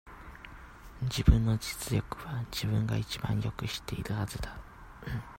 [1.03, 4.57] 自分の実力は、自分が一番よく知っているはずだ。